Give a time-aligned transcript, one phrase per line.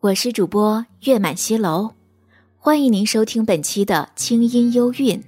[0.00, 1.90] 我是主播月满西楼，
[2.56, 5.20] 欢迎您收听本期的清音幽韵。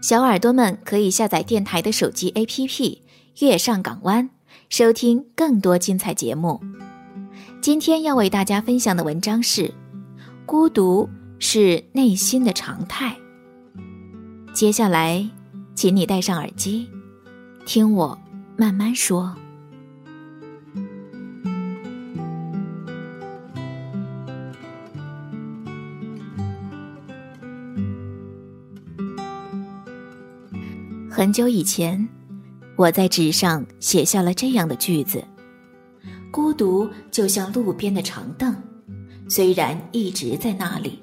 [0.00, 2.66] 小耳朵们可以下载电台的手机 APP
[3.40, 4.30] 《月上港湾》，
[4.70, 6.58] 收听更多精彩节目。
[7.60, 9.70] 今天要为大家分享的文章是：
[10.46, 11.06] 孤独
[11.38, 13.14] 是内心的常态。
[14.54, 15.28] 接下来，
[15.74, 16.88] 请你戴上耳机，
[17.66, 18.18] 听我
[18.56, 19.36] 慢慢说。
[31.20, 32.08] 很久以前，
[32.76, 35.22] 我在纸上写下了这样的句子
[36.32, 38.56] ：“孤独就像路边的长凳，
[39.28, 40.98] 虽然一直在那里，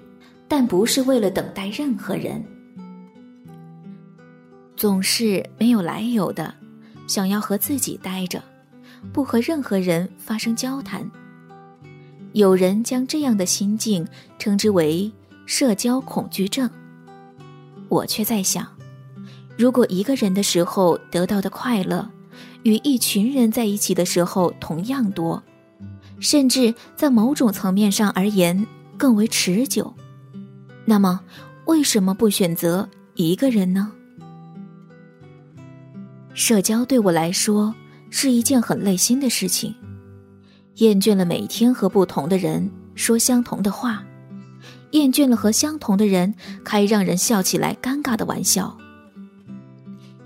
[0.48, 2.44] 但不是为了等待任何人。
[4.76, 6.52] 总是没有来由的，
[7.06, 8.44] 想要和自己待着，
[9.14, 11.08] 不和任何人发生交谈。
[12.34, 14.04] 有人将这样的心境
[14.40, 15.12] 称之为
[15.46, 16.68] 社交恐惧症，
[17.88, 18.68] 我却在想。”
[19.58, 22.08] 如果一个人的时候得到的快乐，
[22.61, 25.41] 与一群人在一起的时候同样多，
[26.19, 29.91] 甚至在某种层面上而言更为持久，
[30.85, 31.19] 那么
[31.66, 33.91] 为什么不选择一个人呢？
[36.35, 37.73] 社交对我来说
[38.12, 39.73] 是一件很累心的事情，
[40.75, 44.03] 厌倦了每天和不同的人说相同的话，
[44.91, 48.78] 厌倦了和相同的人开让人笑起来尴尬的玩笑。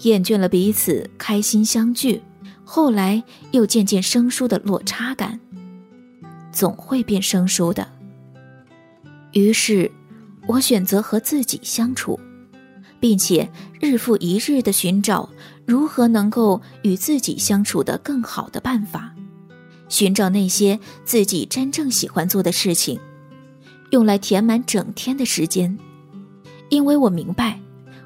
[0.03, 2.21] 厌倦了彼此开心相聚，
[2.63, 5.39] 后来又渐渐生疏的落差感，
[6.51, 7.87] 总会变生疏的。
[9.33, 9.89] 于是，
[10.47, 12.19] 我选择和自己相处，
[12.99, 15.29] 并且日复一日的寻找
[15.65, 19.13] 如何能够与自己相处的更好的办法，
[19.87, 22.99] 寻找那些自己真正喜欢做的事情，
[23.91, 25.77] 用来填满整天的时间。
[26.69, 27.59] 因为我明白，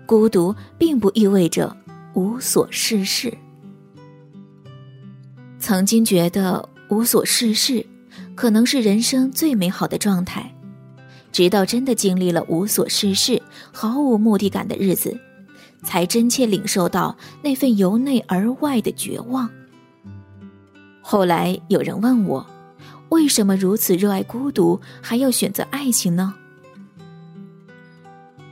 [0.05, 1.75] 孤独并不意味着。
[2.15, 3.37] 无所事事，
[5.59, 7.85] 曾经觉得无所事事
[8.35, 10.49] 可能是人生最美好的状态，
[11.33, 13.41] 直到真的经历了无所事事、
[13.73, 15.19] 毫无目的感的日子，
[15.83, 19.49] 才真切领受到那份由内而外的绝望。
[21.01, 22.47] 后来有人问我，
[23.09, 26.33] 为什么如此热爱孤独，还要选择爱情呢？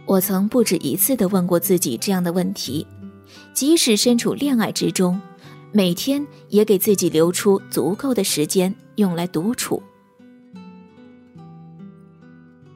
[0.06, 2.86] 我曾不止一次的问过自己这样的问题。
[3.54, 5.20] 即使身处恋爱之中，
[5.72, 9.82] 每天也给自己留出足够的时间用来独处，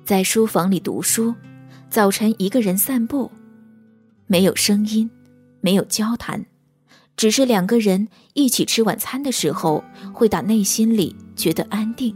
[0.03, 1.33] 在书房里读书，
[1.89, 3.31] 早晨一个人散步，
[4.25, 5.09] 没有声音，
[5.61, 6.45] 没有交谈，
[7.15, 12.15] 只是两个人一起吃晚餐的时候，会打内心里觉得安定。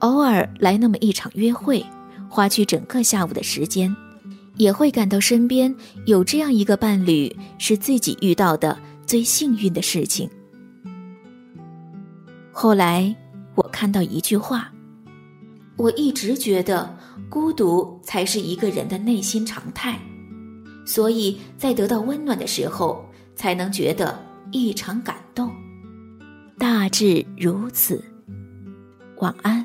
[0.00, 1.84] 偶尔来那么一场约会，
[2.28, 3.94] 花去整个下午的时间。
[4.60, 10.28] 也会感到身边有这样一个伴侣是自己遇到的最幸运的事情。
[12.52, 13.16] 后来
[13.54, 14.70] 我看到一句话，
[15.78, 16.94] 我一直觉得
[17.30, 19.98] 孤独才是一个人的内心常态，
[20.84, 23.02] 所以在得到温暖的时候
[23.34, 24.22] 才能觉得
[24.52, 25.50] 异常感动。
[26.58, 28.04] 大致如此，
[29.20, 29.64] 晚安。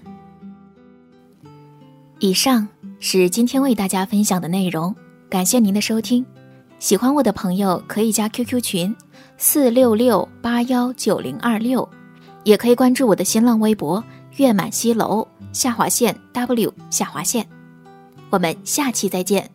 [2.19, 2.65] 以上。
[2.99, 4.95] 是今天为大家分享的内容，
[5.29, 6.25] 感谢您的收听。
[6.79, 8.95] 喜欢我的朋友可以加 QQ 群
[9.37, 11.87] 四六六八幺九零二六，
[12.43, 14.03] 也可以关注我的新浪微博
[14.37, 17.47] “月满西楼下划线 W 下划线”。
[18.29, 19.54] 我们下期再见。